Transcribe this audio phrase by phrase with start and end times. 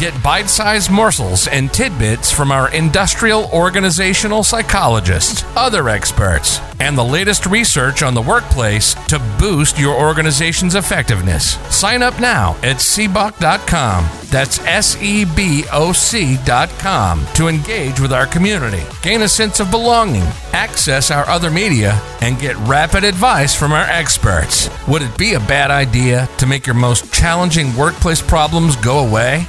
[0.00, 7.04] get bite sized morsels and tidbits from our industrial organizational psychologists, other experts, and the
[7.04, 11.58] latest research on the workplace to boost your organization's effectiveness.
[11.74, 14.08] Sign up now at seboc.com.
[14.30, 19.70] That's S E B O C.com to engage with our community, gain a sense of
[19.70, 24.70] belonging, access our other media, and get rapid advice from our experts.
[24.88, 29.46] Would it be a bad idea to make your most challenging workplace problems go away?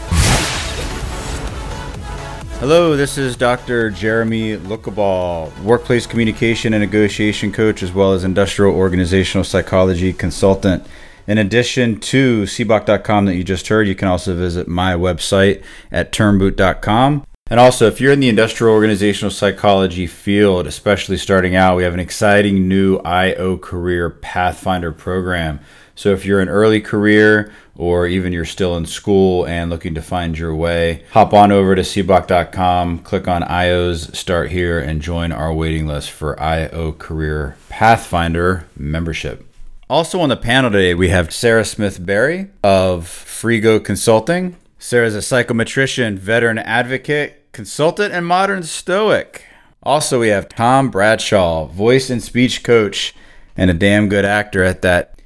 [2.62, 3.90] Hello, this is Dr.
[3.90, 10.86] Jeremy Lookaball, workplace communication and negotiation coach, as well as industrial organizational psychology consultant.
[11.26, 16.12] In addition to seboc.com that you just heard, you can also visit my website at
[16.12, 17.26] turnboot.com.
[17.50, 21.96] And also, if you're in the industrial organizational psychology field, especially starting out, we have
[21.96, 25.60] an exciting new IO Career Pathfinder program.
[25.96, 30.02] So if you're an early career or even you're still in school and looking to
[30.02, 35.32] find your way, hop on over to seboc.com, click on IOs, start here, and join
[35.32, 39.46] our waiting list for IO Career Pathfinder membership.
[39.90, 44.56] Also on the panel today, we have Sarah Smith Berry of Frigo Consulting.
[44.80, 49.46] Sarah is a psychometrician, veteran advocate, consultant, and modern stoic.
[49.84, 53.14] Also, we have Tom Bradshaw, voice and speech coach,
[53.58, 55.21] and a damn good actor at that.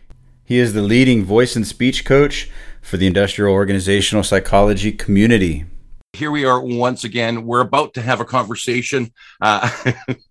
[0.48, 5.66] He is the leading voice and speech coach for the industrial organizational psychology community.
[6.14, 7.48] Here we are once again.
[7.48, 9.70] We're about to have a conversation, uh,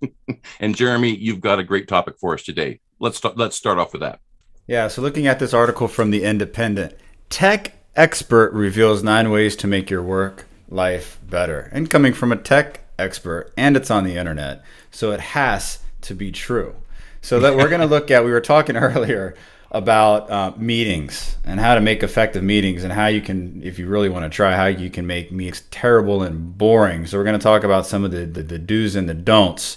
[0.61, 2.79] and Jeremy, you've got a great topic for us today.
[3.01, 4.21] Let's start, let's start off with that.
[4.69, 4.87] Yeah.
[4.87, 6.95] So, looking at this article from the Independent,
[7.29, 12.37] tech expert reveals nine ways to make your work life better, and coming from a
[12.37, 16.77] tech expert, and it's on the internet, so it has to be true.
[17.21, 18.25] So that we're going to look at.
[18.25, 19.35] We were talking earlier
[19.75, 23.89] about uh, meetings and how to make effective meetings and how you can, if you
[23.89, 27.07] really want to try, how you can make meetings terrible and boring.
[27.07, 29.77] So we're going to talk about some of the, the, the do's and the don'ts.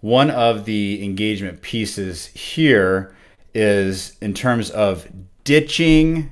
[0.00, 3.14] One of the engagement pieces here
[3.54, 5.08] is in terms of
[5.44, 6.30] ditching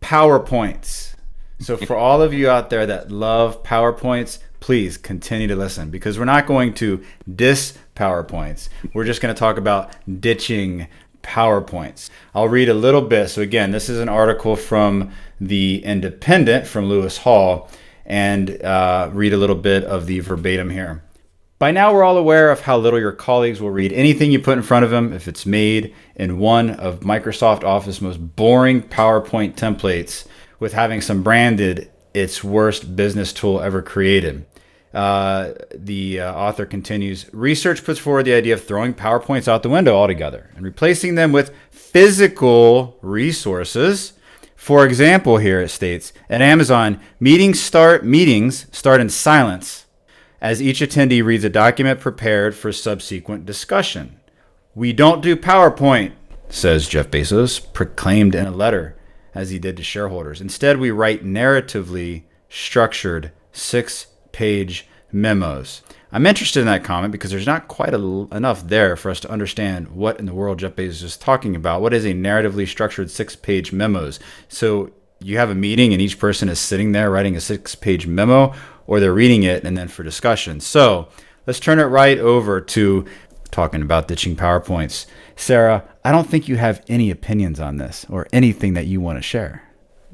[0.00, 1.14] PowerPoints.
[1.60, 6.18] So for all of you out there that love PowerPoints, please continue to listen because
[6.18, 7.04] we're not going to
[7.36, 8.70] diss PowerPoints.
[8.94, 10.88] We're just going to talk about ditching
[11.24, 12.10] PowerPoints.
[12.34, 13.28] I'll read a little bit.
[13.28, 17.68] So, again, this is an article from The Independent from Lewis Hall,
[18.06, 21.02] and uh, read a little bit of the verbatim here.
[21.58, 24.58] By now, we're all aware of how little your colleagues will read anything you put
[24.58, 29.54] in front of them if it's made in one of Microsoft Office's most boring PowerPoint
[29.54, 30.26] templates
[30.58, 34.44] with having some branded its worst business tool ever created.
[34.94, 39.68] Uh, the uh, author continues Research puts forward the idea of throwing PowerPoints out the
[39.68, 44.12] window altogether and replacing them with physical resources.
[44.54, 49.86] For example, here it states at Amazon, meetings start meetings start in silence
[50.40, 54.20] as each attendee reads a document prepared for subsequent discussion.
[54.76, 56.12] We don't do PowerPoint,
[56.48, 58.96] says Jeff Bezos, proclaimed in a letter
[59.34, 60.40] as he did to shareholders.
[60.40, 65.80] Instead, we write narratively structured six page memos.
[66.10, 69.30] I'm interested in that comment because there's not quite a, enough there for us to
[69.30, 71.80] understand what in the world Jeff Bezos is talking about.
[71.80, 74.20] What is a narratively structured six page memos?
[74.48, 78.06] So you have a meeting and each person is sitting there writing a six page
[78.06, 78.52] memo
[78.86, 80.60] or they're reading it and then for discussion.
[80.60, 81.08] So
[81.46, 83.06] let's turn it right over to
[83.50, 85.06] talking about ditching PowerPoints.
[85.36, 89.18] Sarah, I don't think you have any opinions on this or anything that you want
[89.18, 89.62] to share.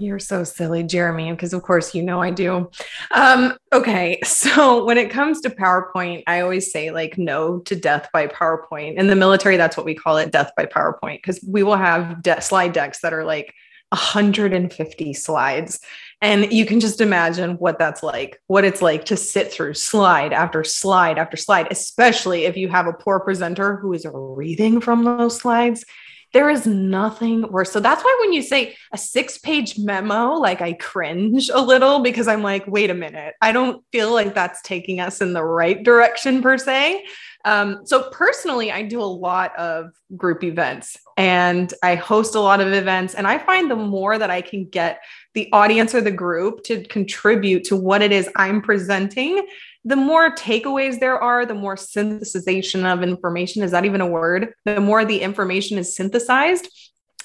[0.01, 2.71] You're so silly, Jeremy, because of course you know I do.
[3.15, 8.09] Um, okay, so when it comes to PowerPoint, I always say like no to death
[8.11, 8.97] by PowerPoint.
[8.97, 12.23] In the military, that's what we call it, death by PowerPoint, because we will have
[12.23, 13.53] de- slide decks that are like
[13.91, 15.81] 150 slides.
[16.23, 20.33] And you can just imagine what that's like, what it's like to sit through slide
[20.33, 25.05] after slide after slide, especially if you have a poor presenter who is reading from
[25.05, 25.85] those slides
[26.33, 27.73] there is nothing worse.
[27.73, 32.01] So that's why when you say a six page memo, like I cringe a little
[32.01, 35.45] because I'm like, wait a minute, I don't feel like that's taking us in the
[35.45, 37.05] right direction per se.
[37.45, 42.61] Um, so personally, I do a lot of group events and I host a lot
[42.61, 43.15] of events.
[43.15, 45.01] And I find the more that I can get
[45.35, 49.47] the audience or the group to contribute to what it is I'm presenting,
[49.85, 54.53] the more takeaways there are, the more synthesization of information is that even a word?
[54.65, 56.69] The more the information is synthesized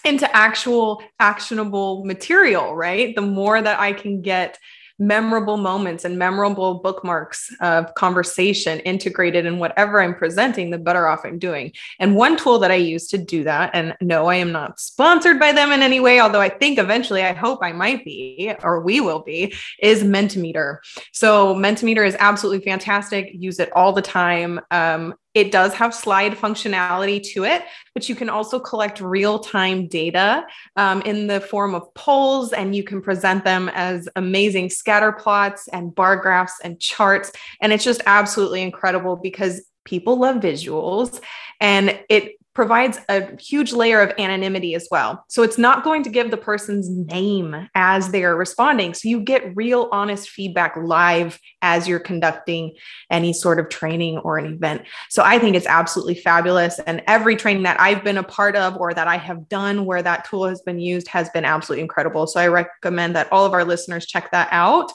[0.05, 3.15] into actual actionable material, right?
[3.15, 4.57] The more that I can get
[4.97, 11.25] memorable moments and memorable bookmarks of conversation integrated in whatever I'm presenting, the better off
[11.25, 11.73] I'm doing.
[11.99, 15.39] And one tool that I use to do that, and no, I am not sponsored
[15.39, 18.81] by them in any way, although I think eventually I hope I might be or
[18.81, 20.77] we will be, is Mentimeter.
[21.11, 23.31] So Mentimeter is absolutely fantastic.
[23.33, 24.59] Use it all the time.
[24.71, 29.87] Um, it does have slide functionality to it, but you can also collect real time
[29.87, 30.47] data
[30.77, 35.67] um, in the form of polls, and you can present them as amazing scatter plots
[35.67, 37.31] and bar graphs and charts.
[37.61, 41.21] And it's just absolutely incredible because people love visuals
[41.59, 45.23] and it provides a huge layer of anonymity as well.
[45.27, 48.93] So it's not going to give the person's name as they are responding.
[48.93, 52.73] So you get real, honest feedback live as you're conducting
[53.11, 54.83] any sort of training or an event.
[55.09, 56.79] So I think it's absolutely fabulous.
[56.79, 60.01] And every training that I've been a part of or that I have done where
[60.01, 62.25] that tool has been used has been absolutely incredible.
[62.25, 64.91] So I recommend that all of our listeners check that out.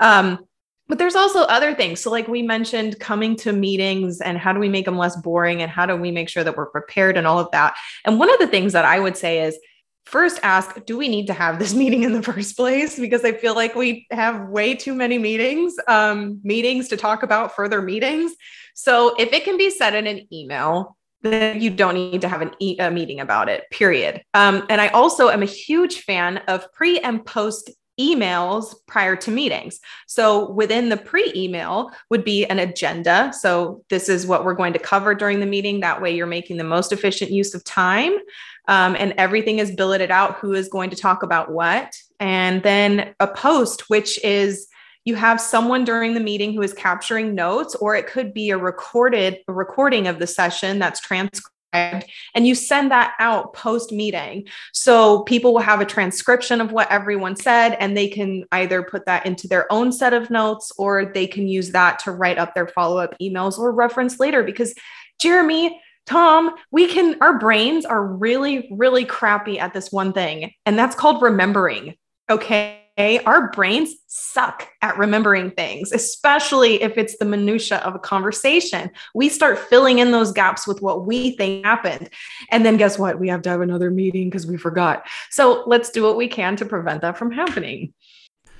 [0.00, 0.40] Um,
[0.88, 2.00] but there's also other things.
[2.00, 5.62] So, like we mentioned, coming to meetings and how do we make them less boring
[5.62, 7.76] and how do we make sure that we're prepared and all of that.
[8.04, 9.58] And one of the things that I would say is
[10.04, 12.98] first ask, do we need to have this meeting in the first place?
[12.98, 17.56] Because I feel like we have way too many meetings, um, meetings to talk about
[17.56, 18.32] further meetings.
[18.74, 22.42] So, if it can be said in an email, then you don't need to have
[22.42, 24.22] an e- a meeting about it, period.
[24.34, 27.70] Um, and I also am a huge fan of pre and post
[28.00, 29.80] emails prior to meetings.
[30.06, 33.32] So within the pre email would be an agenda.
[33.38, 35.80] So this is what we're going to cover during the meeting.
[35.80, 38.16] That way you're making the most efficient use of time.
[38.66, 41.94] Um, and everything is billeted out who is going to talk about what.
[42.18, 44.68] And then a post, which is
[45.04, 48.56] you have someone during the meeting who is capturing notes, or it could be a
[48.56, 54.46] recorded a recording of the session that's transcribed and you send that out post meeting.
[54.72, 59.06] So people will have a transcription of what everyone said, and they can either put
[59.06, 62.54] that into their own set of notes or they can use that to write up
[62.54, 64.42] their follow up emails or reference later.
[64.42, 64.74] Because,
[65.20, 70.78] Jeremy, Tom, we can, our brains are really, really crappy at this one thing, and
[70.78, 71.94] that's called remembering.
[72.30, 78.90] Okay our brains suck at remembering things, especially if it's the minutia of a conversation.
[79.14, 82.10] We start filling in those gaps with what we think happened.
[82.50, 83.18] And then guess what?
[83.18, 85.06] We have to have another meeting because we forgot.
[85.30, 87.92] So let's do what we can to prevent that from happening.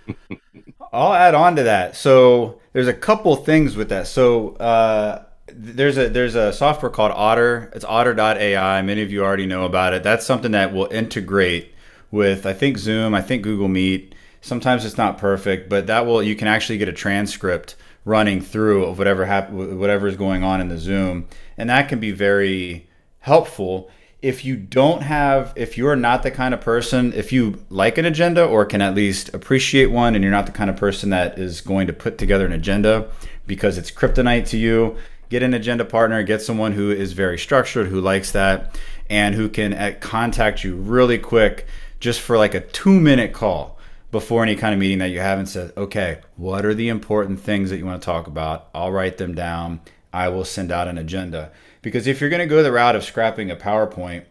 [0.92, 1.96] I'll add on to that.
[1.96, 4.06] So there's a couple things with that.
[4.06, 7.70] So uh, there's a there's a software called Otter.
[7.74, 8.82] It's Otter.ai.
[8.82, 10.02] Many of you already know about it.
[10.02, 11.72] That's something that will integrate
[12.10, 14.14] with I think Zoom, I think Google Meet,
[14.44, 18.84] Sometimes it's not perfect, but that will you can actually get a transcript running through
[18.84, 21.26] of whatever hap- whatever is going on in the Zoom,
[21.56, 22.86] and that can be very
[23.20, 23.90] helpful.
[24.20, 28.04] If you don't have, if you're not the kind of person, if you like an
[28.04, 31.38] agenda or can at least appreciate one, and you're not the kind of person that
[31.38, 33.08] is going to put together an agenda
[33.46, 34.94] because it's kryptonite to you,
[35.30, 39.48] get an agenda partner, get someone who is very structured, who likes that, and who
[39.48, 41.66] can uh, contact you really quick
[41.98, 43.73] just for like a two minute call
[44.14, 47.40] before any kind of meeting that you have and said, okay, what are the important
[47.40, 48.68] things that you want to talk about?
[48.72, 49.80] I'll write them down.
[50.12, 51.50] I will send out an agenda.
[51.82, 54.22] Because if you're going to go the route of scrapping a PowerPoint,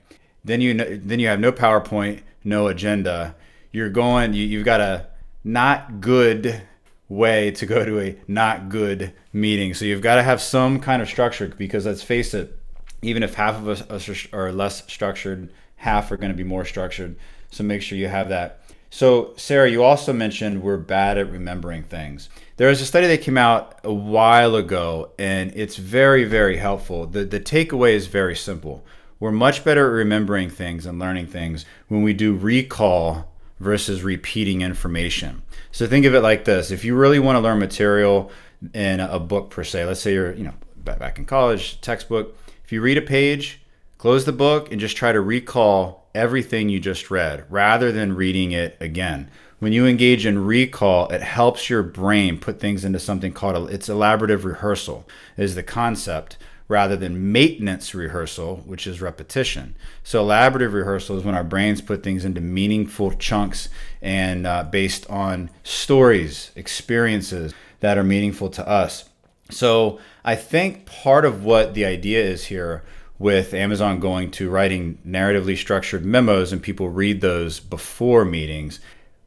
[0.45, 3.35] then you then you have no PowerPoint, no agenda.
[3.73, 4.33] You're going.
[4.33, 5.07] You, you've got a
[5.43, 6.61] not good
[7.09, 9.73] way to go to a not good meeting.
[9.73, 12.57] So you've got to have some kind of structure because let's face it,
[13.01, 17.17] even if half of us are less structured, half are going to be more structured.
[17.51, 18.62] So make sure you have that.
[18.93, 22.29] So, Sarah, you also mentioned we're bad at remembering things.
[22.57, 27.07] There was a study that came out a while ago, and it's very, very helpful.
[27.07, 28.85] The, the takeaway is very simple.
[29.19, 34.61] We're much better at remembering things and learning things when we do recall versus repeating
[34.61, 35.41] information.
[35.71, 38.29] So, think of it like this if you really want to learn material
[38.75, 42.71] in a book, per se, let's say you're, you know, back in college, textbook, if
[42.71, 43.59] you read a page,
[43.97, 48.51] close the book and just try to recall everything you just read rather than reading
[48.51, 49.29] it again.
[49.59, 53.87] When you engage in recall, it helps your brain put things into something called it's
[53.87, 59.75] elaborative rehearsal is the concept rather than maintenance rehearsal, which is repetition.
[60.03, 63.69] So elaborative rehearsal is when our brains put things into meaningful chunks
[64.01, 69.09] and uh, based on stories, experiences that are meaningful to us.
[69.49, 72.83] So I think part of what the idea is here
[73.23, 78.81] with Amazon going to writing narratively structured memos and people read those before meetings.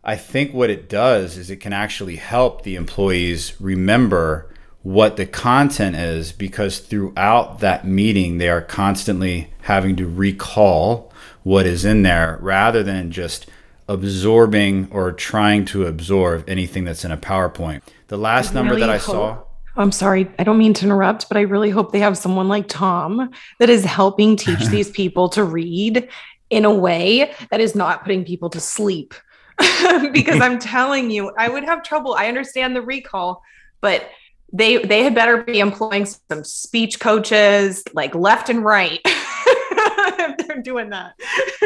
[0.04, 5.24] I think what it does is it can actually help the employees remember what the
[5.24, 11.10] content is because throughout that meeting, they are constantly having to recall
[11.42, 13.46] what is in there rather than just
[13.88, 17.80] absorbing or trying to absorb anything that's in a PowerPoint.
[18.08, 19.38] The last number that I hope- saw,
[19.76, 22.66] I'm sorry, I don't mean to interrupt, but I really hope they have someone like
[22.68, 26.08] Tom that is helping teach these people to read
[26.50, 29.14] in a way that is not putting people to sleep.
[30.12, 32.14] because I'm telling you, I would have trouble.
[32.14, 33.42] I understand the recall,
[33.80, 34.10] but
[34.52, 40.62] they they had better be employing some speech coaches like left and right if they're
[40.62, 41.14] doing that.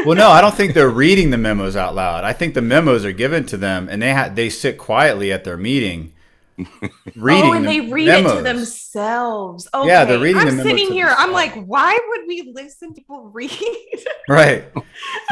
[0.07, 2.23] well, no, I don't think they're reading the memos out loud.
[2.23, 5.43] I think the memos are given to them, and they ha- they sit quietly at
[5.43, 6.13] their meeting,
[7.17, 7.51] reading.
[7.51, 9.69] oh, and they read it to themselves.
[9.73, 9.89] Okay.
[9.89, 11.13] Yeah, they're reading I'm the sitting here.
[11.17, 13.51] I'm like, why would we listen to people read?
[14.29, 14.65] Right.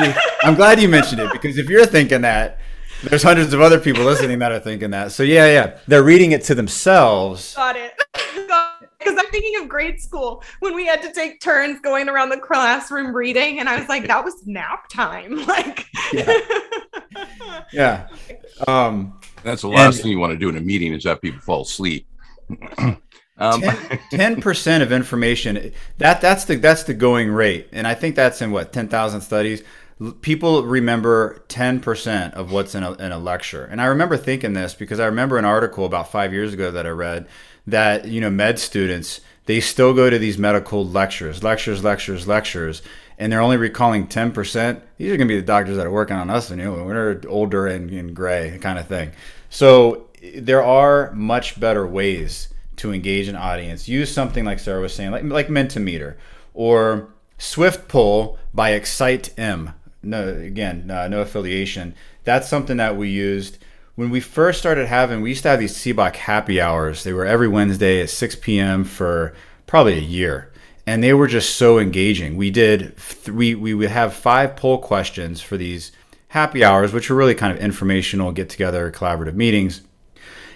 [0.01, 2.59] See, I'm glad you mentioned it because if you're thinking that,
[3.05, 5.13] there's hundreds of other people listening that are thinking that.
[5.13, 7.55] So yeah, yeah, they're reading it to themselves.
[7.55, 7.93] Got it.
[8.99, 12.37] Because I'm thinking of grade school when we had to take turns going around the
[12.37, 15.47] classroom reading, and I was like, that was nap time.
[15.47, 16.41] Like, yeah.
[17.73, 18.09] Yeah.
[18.67, 21.21] Um, That's the last And- thing you want to do in a meeting is have
[21.21, 22.07] people fall asleep.
[23.39, 23.63] um,
[24.11, 28.41] ten percent of information that that's the that's the going rate, and I think that's
[28.43, 29.63] in what ten thousand studies.
[30.23, 34.53] People remember ten percent of what's in a, in a lecture, and I remember thinking
[34.55, 37.27] this because I remember an article about five years ago that I read
[37.67, 42.83] that you know med students they still go to these medical lectures, lectures, lectures, lectures,
[43.19, 44.83] and they're only recalling ten percent.
[44.97, 47.21] These are going to be the doctors that are working on us, and you we're
[47.29, 49.13] older and, and gray kind of thing.
[49.51, 53.89] So there are much better ways to engage an audience.
[53.89, 56.15] Use something like Sarah was saying, like like Mentimeter
[56.55, 57.09] or
[57.39, 59.75] Swift Pull by Excite M.
[60.03, 61.95] No, again, uh, no affiliation.
[62.25, 63.59] That's something that we used
[63.95, 65.23] when we first started having.
[65.23, 67.05] We used to have these CBOC happy hours.
[67.05, 68.85] They were every Wednesday at 6 p.m.
[68.85, 69.35] for
[69.67, 70.53] probably a year,
[70.89, 72.37] and they were just so engaging.
[72.37, 75.93] We did we we would have five poll questions for these
[76.29, 79.83] happy hours, which were really kind of informational, get together, collaborative meetings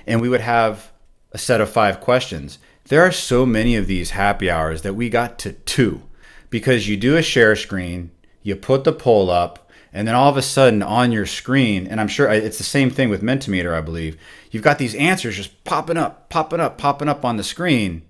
[0.06, 0.90] and we would have
[1.32, 2.58] a set of five questions.
[2.84, 6.02] There are so many of these happy hours that we got to two
[6.50, 8.10] because you do a share screen,
[8.42, 12.00] you put the poll up, and then all of a sudden on your screen, and
[12.00, 14.16] I'm sure it's the same thing with Mentimeter, I believe,
[14.50, 18.02] you've got these answers just popping up, popping up, popping up on the screen.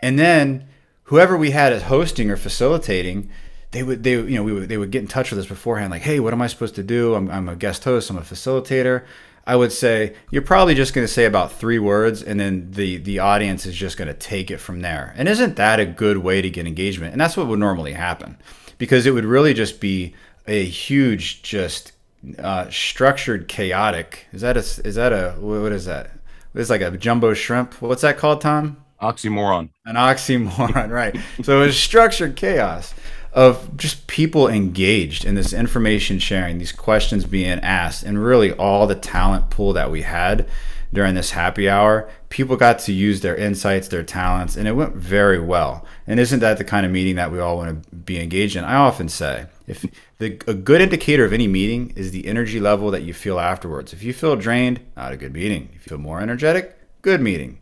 [0.00, 0.68] And then
[1.04, 3.30] whoever we had as hosting or facilitating,
[3.70, 5.90] they would they you know we would they would get in touch with us beforehand
[5.90, 7.14] like hey what am I supposed to do?
[7.14, 9.04] I'm, I'm a guest host I'm a facilitator.
[9.46, 12.98] I would say you're probably just going to say about three words and then the
[12.98, 15.12] the audience is just going to take it from there.
[15.16, 17.12] And isn't that a good way to get engagement?
[17.12, 18.38] And that's what would normally happen
[18.78, 20.14] because it would really just be
[20.46, 21.92] a huge just
[22.38, 26.12] uh, structured chaotic is that a is that a what is that?
[26.54, 27.82] It's like a jumbo shrimp.
[27.82, 29.70] What's that called Tom oxymoron.
[29.84, 31.16] an oxymoron, right?
[31.42, 32.94] So it was structured chaos
[33.32, 38.86] of just people engaged in this information sharing, these questions being asked, and really all
[38.86, 40.48] the talent pool that we had
[40.92, 42.08] during this happy hour.
[42.28, 45.84] People got to use their insights, their talents, and it went very well.
[46.06, 48.64] And isn't that the kind of meeting that we all want to be engaged in?
[48.64, 49.84] I often say, if
[50.18, 53.92] the, a good indicator of any meeting is the energy level that you feel afterwards.
[53.92, 55.70] If you feel drained, not a good meeting.
[55.74, 57.58] If you feel more energetic, good meeting.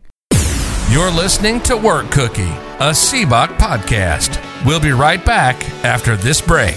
[0.93, 4.39] You're listening to Work Cookie, a CBOC podcast.
[4.63, 6.75] We'll be right back after this break.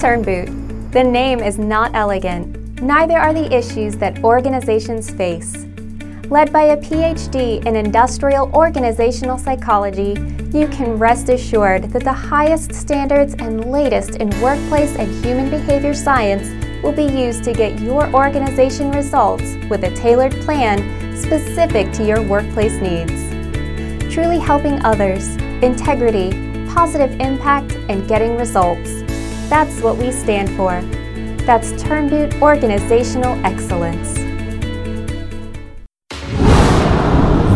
[0.00, 0.90] Turnboot.
[0.90, 5.66] The name is not elegant, neither are the issues that organizations face.
[6.30, 10.20] Led by a PhD in industrial organizational psychology,
[10.52, 15.94] you can rest assured that the highest standards and latest in workplace and human behavior
[15.94, 20.78] science will be used to get your organization results with a tailored plan
[21.16, 23.24] specific to your workplace needs.
[24.12, 26.30] Truly helping others, integrity,
[26.68, 29.00] positive impact, and getting results.
[29.48, 30.82] That's what we stand for.
[31.46, 34.18] That's Turnboot Organizational Excellence.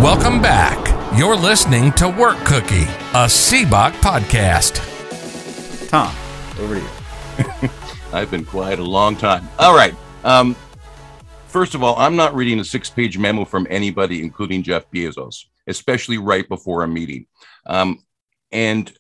[0.02, 0.78] Welcome back.
[1.18, 4.80] You're listening to Work Cookie, a CBOC podcast.
[5.90, 6.14] Tom,
[6.61, 7.68] over to you.
[8.12, 9.46] I've been quiet a long time.
[9.58, 9.94] All right.
[10.24, 10.56] Um,
[11.46, 15.44] first of all, I'm not reading a six page memo from anybody, including Jeff Bezos,
[15.66, 17.26] especially right before a meeting.
[17.66, 18.02] Um,
[18.50, 18.90] and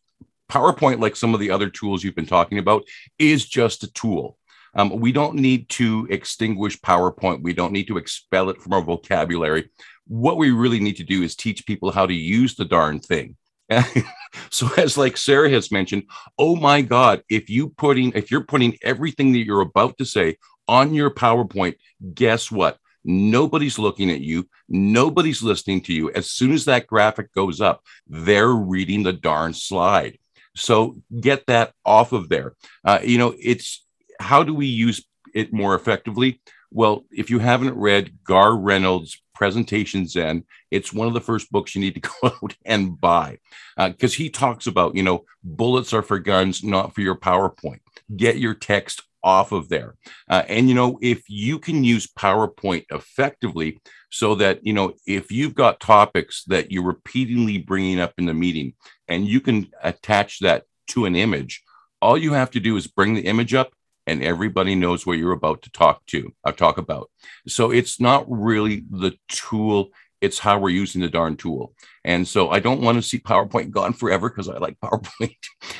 [0.50, 2.84] PowerPoint, like some of the other tools you've been talking about,
[3.18, 4.36] is just a tool.
[4.74, 7.42] Um, we don't need to extinguish PowerPoint.
[7.42, 9.70] We don't need to expel it from our vocabulary.
[10.06, 13.36] What we really need to do is teach people how to use the darn thing.
[14.50, 16.04] so as like Sarah has mentioned,
[16.38, 20.36] oh my God, if you putting if you're putting everything that you're about to say
[20.66, 21.76] on your PowerPoint,
[22.14, 22.78] guess what?
[23.04, 24.48] Nobody's looking at you.
[24.68, 26.10] Nobody's listening to you.
[26.12, 30.18] As soon as that graphic goes up, they're reading the darn slide.
[30.56, 32.54] So get that off of there.
[32.84, 33.84] Uh, you know, it's
[34.20, 36.40] how do we use it more effectively?
[36.70, 40.42] Well, if you haven't read Garr Reynolds' Presentation Zen,
[40.72, 43.38] it's one of the first books you need to go out and buy
[43.76, 47.78] because uh, he talks about, you know, bullets are for guns, not for your PowerPoint.
[48.16, 49.94] Get your text off of there.
[50.28, 53.80] Uh, and, you know, if you can use PowerPoint effectively,
[54.10, 58.34] so that, you know, if you've got topics that you're repeatedly bringing up in the
[58.34, 58.74] meeting
[59.06, 61.62] and you can attach that to an image,
[62.02, 63.70] all you have to do is bring the image up
[64.08, 67.10] and everybody knows what you're about to talk to or uh, talk about.
[67.46, 69.90] So it's not really the tool,
[70.22, 71.74] it's how we're using the darn tool.
[72.04, 75.36] And so I don't want to see PowerPoint gone forever because I like PowerPoint.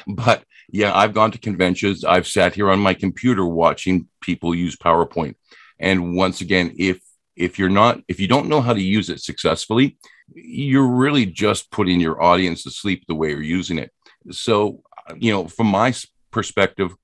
[0.06, 2.04] but yeah, I've gone to conventions.
[2.04, 5.35] I've sat here on my computer watching people use PowerPoint.
[5.80, 7.00] And once again, if
[7.35, 9.97] if you're not if you don't know how to use it successfully,
[10.35, 13.90] you're really just putting your audience to sleep the way you're using it.
[14.30, 14.82] So,
[15.16, 15.94] you know, from my
[16.30, 16.94] perspective,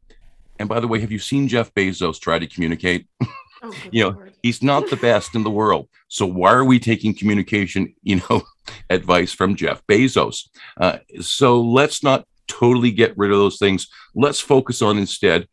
[0.58, 3.06] and by the way, have you seen Jeff Bezos try to communicate?
[3.66, 4.34] Oh, you know, Lord.
[4.42, 5.88] he's not the best in the world.
[6.08, 8.42] So why are we taking communication, you know,
[8.90, 10.48] advice from Jeff Bezos?
[10.78, 13.88] Uh, so let's not totally get rid of those things.
[14.14, 15.48] Let's focus on instead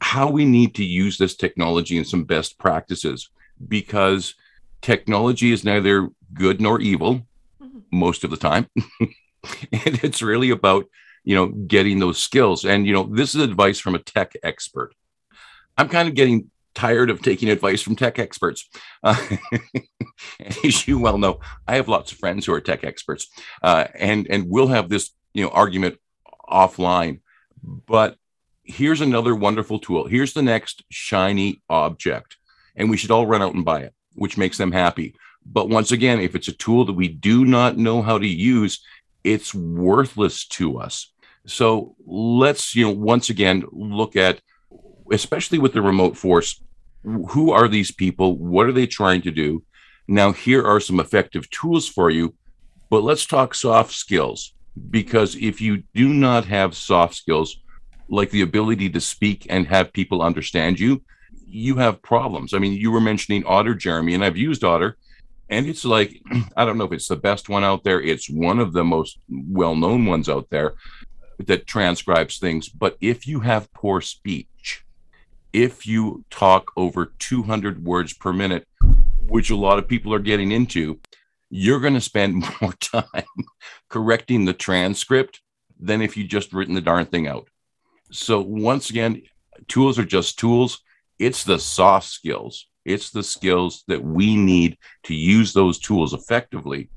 [0.00, 3.28] how we need to use this technology and some best practices
[3.66, 4.34] because
[4.80, 7.26] technology is neither good nor evil
[7.60, 7.80] mm-hmm.
[7.90, 8.68] most of the time.
[9.00, 10.86] and it's really about
[11.28, 12.64] you know, getting those skills.
[12.64, 14.94] And, you know, this is advice from a tech expert.
[15.76, 18.66] I'm kind of getting tired of taking advice from tech experts.
[19.02, 19.14] Uh,
[20.64, 23.28] as you well know, I have lots of friends who are tech experts,
[23.62, 25.98] uh, and and we'll have this you know argument
[26.48, 27.20] offline.
[27.62, 28.16] But
[28.64, 30.06] here's another wonderful tool.
[30.06, 32.38] Here's the next shiny object,
[32.74, 35.14] and we should all run out and buy it, which makes them happy.
[35.44, 38.80] But once again, if it's a tool that we do not know how to use,
[39.24, 41.12] it's worthless to us.
[41.46, 44.40] So let's, you know, once again look at,
[45.12, 46.60] especially with the remote force,
[47.02, 48.36] who are these people?
[48.36, 49.62] What are they trying to do?
[50.06, 52.34] Now, here are some effective tools for you,
[52.90, 54.54] but let's talk soft skills
[54.90, 57.58] because if you do not have soft skills,
[58.08, 61.02] like the ability to speak and have people understand you,
[61.46, 62.54] you have problems.
[62.54, 64.96] I mean, you were mentioning Otter, Jeremy, and I've used Otter,
[65.50, 66.20] and it's like,
[66.56, 68.00] I don't know if it's the best one out there.
[68.00, 70.74] It's one of the most well known ones out there
[71.38, 72.68] that transcribes things.
[72.68, 74.84] But if you have poor speech,
[75.52, 78.66] if you talk over 200 words per minute,
[79.28, 81.00] which a lot of people are getting into,
[81.50, 83.22] you're going to spend more time
[83.88, 85.40] correcting the transcript
[85.78, 87.48] than if you just written the darn thing out.
[88.10, 89.22] So once again,
[89.68, 90.82] tools are just tools.
[91.18, 92.66] It's the soft skills.
[92.84, 96.88] It's the skills that we need to use those tools effectively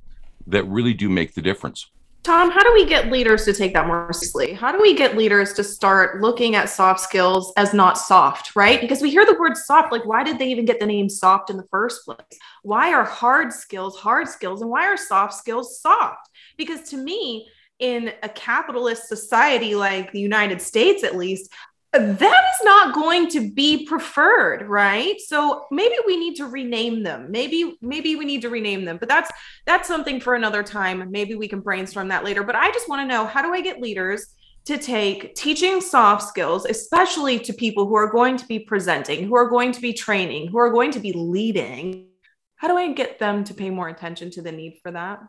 [0.47, 1.89] that really do make the difference.
[2.24, 4.54] Tom, how do we get leaders to take that more seriously?
[4.54, 8.80] How do we get leaders to start looking at soft skills as not soft, right?
[8.80, 11.50] Because we hear the word soft, like why did they even get the name soft
[11.50, 12.20] in the first place?
[12.62, 16.30] Why are hard skills hard skills and why are soft skills soft?
[16.58, 17.48] Because to me,
[17.80, 21.52] in a capitalist society like the United States, at least,
[21.93, 25.19] that is not going to be preferred right?
[25.19, 27.30] So maybe we need to rename them.
[27.30, 29.30] Maybe maybe we need to rename them but that's
[29.65, 31.12] that's something for another time.
[31.12, 33.62] Maybe we can brainstorm that later but i just want to know how do i
[33.62, 34.27] get leaders
[34.65, 39.36] to take teaching soft skills especially to people who are going to be presenting who
[39.36, 42.08] are going to be training who are going to be leading?
[42.56, 45.19] How do i get them to pay more attention to the need for that?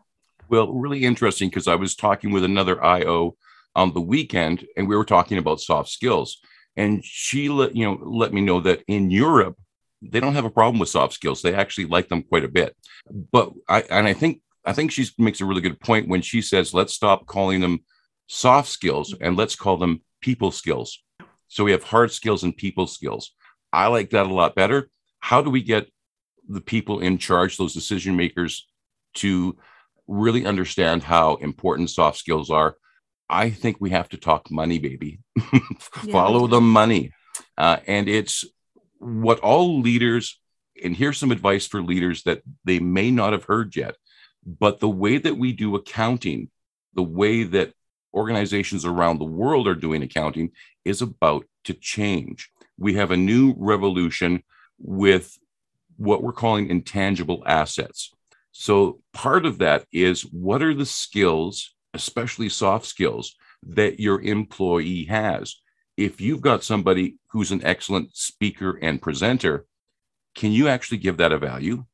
[0.48, 3.36] Well really interesting because i was talking with another io
[3.74, 6.40] on the weekend and we were talking about soft skills
[6.76, 9.56] and she let you know let me know that in Europe
[10.02, 11.42] they don't have a problem with soft skills.
[11.42, 12.76] They actually like them quite a bit.
[13.30, 16.42] But I and I think I think she makes a really good point when she
[16.42, 17.84] says let's stop calling them
[18.26, 21.02] soft skills and let's call them people skills.
[21.48, 23.32] So we have hard skills and people skills.
[23.72, 24.90] I like that a lot better.
[25.20, 25.88] How do we get
[26.48, 28.66] the people in charge, those decision makers,
[29.14, 29.56] to
[30.08, 32.76] really understand how important soft skills are
[33.32, 35.20] I think we have to talk money, baby.
[36.12, 37.12] Follow the money.
[37.56, 38.44] Uh, and it's
[38.98, 40.38] what all leaders,
[40.84, 43.96] and here's some advice for leaders that they may not have heard yet,
[44.44, 46.50] but the way that we do accounting,
[46.94, 47.72] the way that
[48.12, 50.50] organizations around the world are doing accounting
[50.84, 52.50] is about to change.
[52.76, 54.42] We have a new revolution
[54.78, 55.38] with
[55.96, 58.12] what we're calling intangible assets.
[58.50, 65.04] So, part of that is what are the skills especially soft skills that your employee
[65.04, 65.56] has.
[65.96, 69.66] If you've got somebody who's an excellent speaker and presenter,
[70.34, 71.84] can you actually give that a value?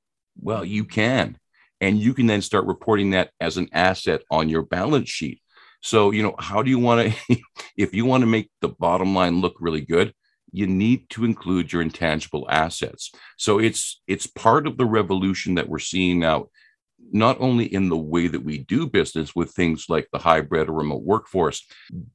[0.40, 1.36] Well, you can.
[1.80, 5.40] And you can then start reporting that as an asset on your balance sheet.
[5.80, 7.36] So, you know, how do you want to,
[7.76, 10.12] if you want to make the bottom line look really good,
[10.52, 13.12] you need to include your intangible assets.
[13.36, 16.46] So it's it's part of the revolution that we're seeing now,
[17.10, 20.72] not only in the way that we do business with things like the hybrid or
[20.72, 21.66] remote workforce,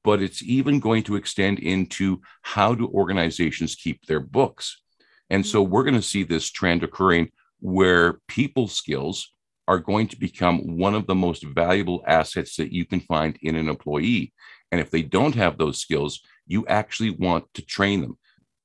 [0.03, 4.81] but it's even going to extend into how do organizations keep their books.
[5.29, 9.31] And so we're going to see this trend occurring where people skills
[9.67, 13.55] are going to become one of the most valuable assets that you can find in
[13.55, 14.33] an employee.
[14.71, 18.17] And if they don't have those skills, you actually want to train them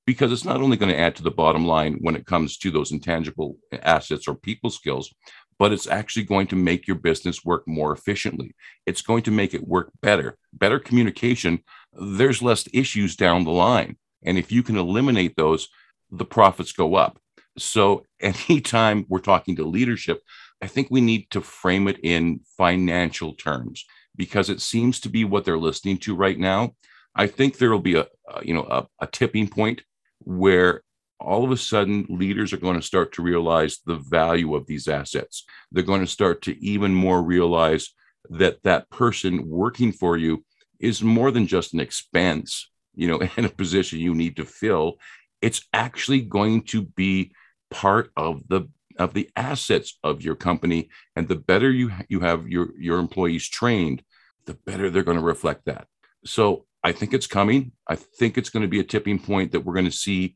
[0.09, 2.71] because it's not only going to add to the bottom line when it comes to
[2.71, 5.13] those intangible assets or people skills,
[5.59, 8.55] but it's actually going to make your business work more efficiently.
[8.87, 10.37] It's going to make it work better.
[10.53, 11.61] Better communication,
[11.93, 13.97] there's less issues down the line.
[14.23, 15.69] And if you can eliminate those,
[16.11, 17.19] the profits go up.
[17.57, 20.23] So, anytime we're talking to leadership,
[20.63, 23.85] I think we need to frame it in financial terms
[24.17, 26.75] because it seems to be what they're listening to right now.
[27.15, 28.07] I think there will be a,
[28.43, 29.83] you know a, a tipping point
[30.21, 30.83] where
[31.21, 34.89] all of a sudden leaders are going to start to realize the value of these
[34.89, 35.45] assets.
[35.73, 37.91] They're going to start to even more realize
[38.31, 40.45] that that person working for you
[40.79, 44.99] is more than just an expense, you know, in a position you need to fill.
[45.43, 47.33] It's actually going to be
[47.71, 52.49] part of the of the assets of your company and the better you you have
[52.49, 54.03] your your employees trained
[54.47, 55.87] the better they're going to reflect that
[56.25, 59.61] so i think it's coming i think it's going to be a tipping point that
[59.61, 60.35] we're going to see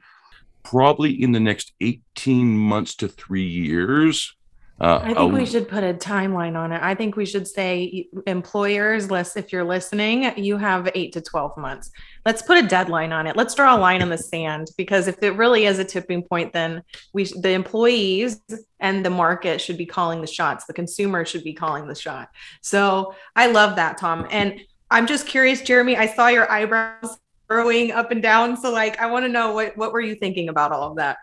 [0.63, 4.35] probably in the next 18 months to 3 years
[4.83, 6.83] uh, I think we should put a timeline on it.
[6.83, 11.57] I think we should say employers, less if you're listening, you have eight to 12
[11.57, 11.93] months.
[12.27, 13.37] Let's put a deadline on it.
[13.37, 16.53] Let's draw a line in the sand because if it really is a tipping point,
[16.53, 18.41] then we the employees
[18.81, 20.65] and the market should be calling the shots.
[20.65, 22.31] The consumer should be calling the shot.
[22.61, 24.27] So I love that, Tom.
[24.33, 25.97] And I'm just curious, Jeremy.
[25.97, 27.19] I saw your eyebrows
[27.53, 28.57] growing up and down.
[28.57, 31.19] So like, I want to know what what were you thinking about all of that?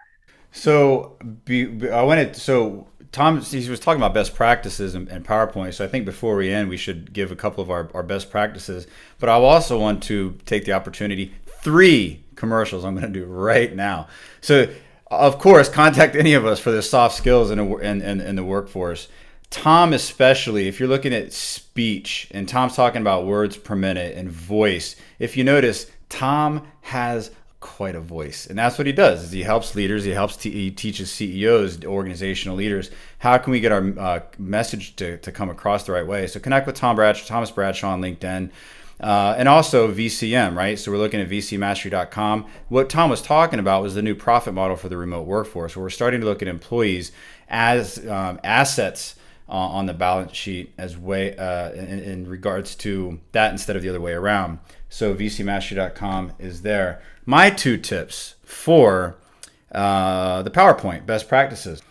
[0.52, 5.74] So be, I wanted so Tom, he was talking about best practices and, and, PowerPoint.
[5.74, 8.30] So I think before we end, we should give a couple of our, our best
[8.30, 8.86] practices.
[9.20, 13.76] But I also want to take the opportunity three commercials I'm going to do right
[13.76, 14.08] now.
[14.42, 14.72] So,
[15.10, 18.36] of course, contact any of us for the soft skills in, a, in, in, in
[18.36, 19.08] the workforce.
[19.50, 24.30] Tom, especially, if you're looking at speech, and Tom's talking about words per minute and
[24.30, 29.32] voice, if you notice, Tom has quite a voice and that's what he does is
[29.32, 33.70] he helps leaders he helps te- he teaches ceos organizational leaders how can we get
[33.70, 36.26] our uh, message to, to come across the right way?
[36.26, 38.52] So connect with tom bradshaw thomas bradshaw on linkedin
[39.02, 40.80] uh, and also vcm right?
[40.80, 44.78] So we're looking at vcmastery.com what tom was talking about was the new profit model
[44.78, 45.76] for the remote workforce.
[45.76, 47.12] Where we're starting to look at employees
[47.50, 49.16] as um, assets
[49.50, 53.82] uh, on the balance sheet as way uh, in, in regards to that instead of
[53.82, 59.18] the other way around so vcmastery.com is there my two tips for
[59.72, 61.82] uh, the PowerPoint best practices.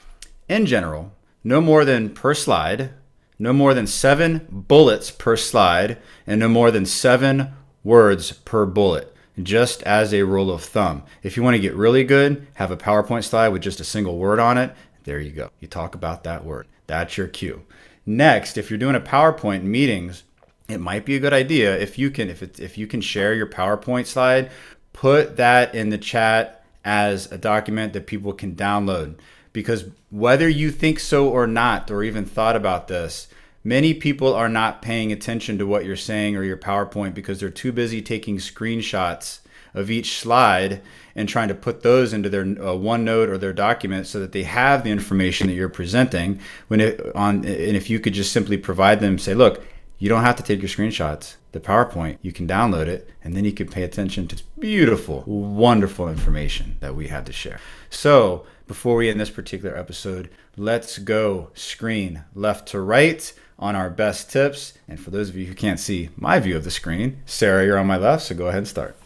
[0.49, 1.13] In general,
[1.45, 2.91] no more than per slide,
[3.39, 7.53] no more than seven bullets per slide, and no more than seven
[7.85, 11.05] words per bullet, just as a rule of thumb.
[11.23, 14.19] If you want to get really good, have a PowerPoint slide with just a single
[14.19, 14.75] word on it.
[15.05, 15.51] There you go.
[15.61, 16.67] You talk about that word.
[16.89, 17.65] That's your cue.
[18.05, 20.25] Next, if you're doing a PowerPoint meetings,
[20.69, 23.35] it might be a good idea if you can if it, if you can share
[23.35, 24.51] your PowerPoint slide
[24.93, 29.15] put that in the chat as a document that people can download.
[29.53, 33.29] Because whether you think so or not, or even thought about this,
[33.63, 37.51] many people are not paying attention to what you're saying or your PowerPoint because they're
[37.51, 39.39] too busy taking screenshots
[39.73, 40.81] of each slide
[41.15, 44.45] and trying to put those into their uh, OneNote or their document so that they
[44.45, 46.41] have the information that you're presenting.
[46.69, 49.63] When it on and if you could just simply provide them, say, look,
[49.99, 51.37] you don't have to take your screenshots.
[51.53, 56.09] The PowerPoint, you can download it and then you can pay attention to beautiful, wonderful
[56.09, 57.61] information that we had to share.
[57.91, 63.91] So, before we end this particular episode, let's go screen left to right on our
[63.91, 64.75] best tips.
[64.87, 67.79] And for those of you who can't see my view of the screen, Sarah, you're
[67.79, 68.97] on my left, so go ahead and start.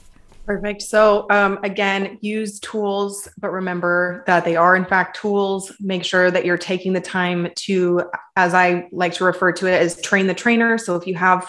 [0.44, 0.82] Perfect.
[0.82, 5.72] So, um, again, use tools, but remember that they are, in fact, tools.
[5.78, 8.02] Make sure that you're taking the time to,
[8.34, 10.78] as I like to refer to it, as train the trainer.
[10.78, 11.48] So, if you have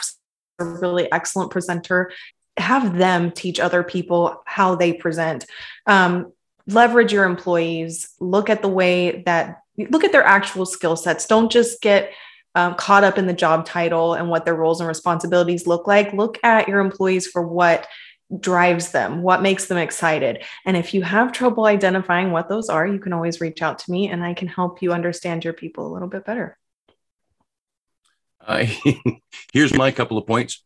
[0.60, 2.12] a really excellent presenter,
[2.58, 5.46] have them teach other people how they present.
[5.88, 6.32] Um,
[6.68, 8.14] leverage your employees.
[8.20, 11.26] Look at the way that, look at their actual skill sets.
[11.26, 12.12] Don't just get
[12.54, 16.14] um, caught up in the job title and what their roles and responsibilities look like.
[16.14, 17.88] Look at your employees for what
[18.40, 20.44] drives them, what makes them excited.
[20.66, 23.92] And if you have trouble identifying what those are, you can always reach out to
[23.92, 26.58] me and I can help you understand your people a little bit better.
[29.54, 30.64] Here's my couple of points.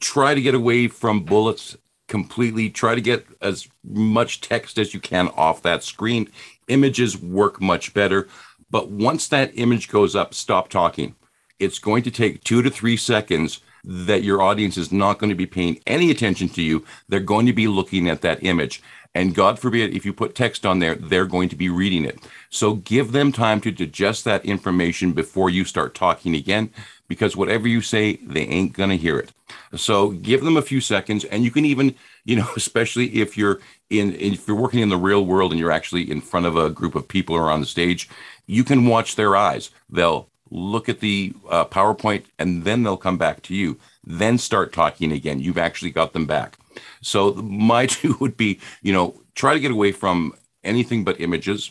[0.00, 1.76] try to get away from bullets
[2.08, 2.70] completely.
[2.70, 6.28] Try to get as much text as you can off that screen.
[6.68, 8.28] Images work much better.
[8.70, 11.14] But once that image goes up, stop talking.
[11.58, 15.36] It's going to take two to three seconds that your audience is not going to
[15.36, 16.84] be paying any attention to you.
[17.08, 18.82] They're going to be looking at that image.
[19.14, 22.18] And God forbid, if you put text on there, they're going to be reading it.
[22.50, 26.70] So give them time to digest that information before you start talking again,
[27.06, 29.30] because whatever you say, they ain't going to hear it.
[29.76, 31.24] So give them a few seconds.
[31.24, 31.94] And you can even,
[32.24, 35.70] you know, especially if you're in, if you're working in the real world and you're
[35.70, 38.08] actually in front of a group of people or on the stage,
[38.46, 39.70] you can watch their eyes.
[39.88, 43.78] They'll look at the uh, PowerPoint and then they'll come back to you.
[44.04, 45.40] Then start talking again.
[45.40, 46.56] You've actually got them back.
[47.02, 51.70] So my two would be, you know, try to get away from anything but images.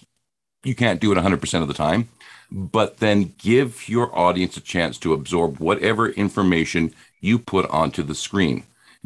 [0.64, 2.10] You can't do it 100% of the time,
[2.52, 8.16] but then give your audience a chance to absorb whatever information you put onto the
[8.16, 8.64] screen.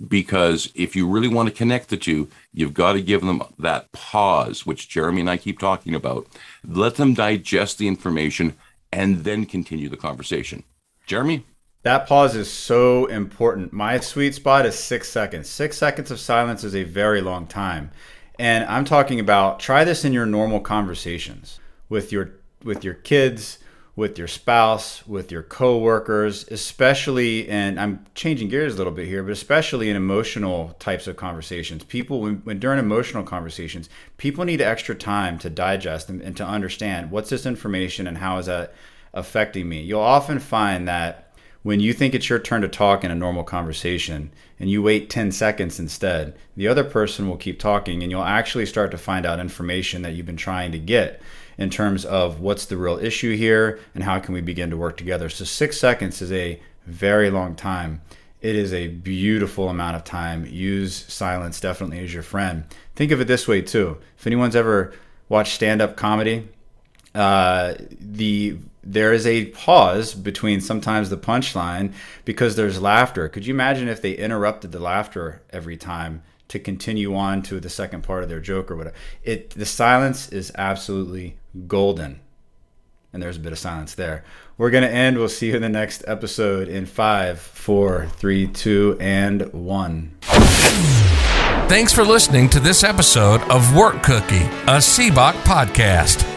[0.07, 3.91] Because if you really want to connect the two, you've got to give them that
[3.91, 6.27] pause, which Jeremy and I keep talking about.
[6.67, 8.55] Let them digest the information
[8.91, 10.63] and then continue the conversation.
[11.05, 11.45] Jeremy?
[11.83, 13.71] That pause is so important.
[13.71, 15.47] My sweet spot is six seconds.
[15.47, 17.91] Six seconds of silence is a very long time.
[18.39, 22.31] And I'm talking about try this in your normal conversations with your
[22.63, 23.59] with your kids,
[23.97, 29.23] with your spouse, with your coworkers, especially and I'm changing gears a little bit here,
[29.23, 31.83] but especially in emotional types of conversations.
[31.83, 36.45] People when, when during emotional conversations, people need extra time to digest and, and to
[36.45, 38.75] understand what's this information and how is that
[39.15, 39.81] affecting me.
[39.81, 41.33] You'll often find that
[41.63, 45.09] when you think it's your turn to talk in a normal conversation and you wait
[45.09, 49.25] 10 seconds instead, the other person will keep talking and you'll actually start to find
[49.25, 51.19] out information that you've been trying to get
[51.57, 54.97] in terms of what's the real issue here and how can we begin to work
[54.97, 55.29] together.
[55.29, 58.01] So 6 seconds is a very long time.
[58.41, 60.45] It is a beautiful amount of time.
[60.45, 62.65] Use silence definitely as your friend.
[62.95, 63.97] Think of it this way too.
[64.17, 64.93] If anyone's ever
[65.27, 66.47] watched stand-up comedy,
[67.15, 71.93] uh, the there is a pause between sometimes the punchline
[72.23, 73.27] because there's laughter.
[73.27, 77.69] Could you imagine if they interrupted the laughter every time to continue on to the
[77.69, 78.95] second part of their joke or whatever?
[79.23, 82.21] It the silence is absolutely golden.
[83.13, 84.23] And there's a bit of silence there.
[84.57, 85.17] We're gonna end.
[85.17, 90.17] We'll see you in the next episode in five, four, three, two, and one.
[91.67, 96.36] Thanks for listening to this episode of Work Cookie, a CBOC podcast.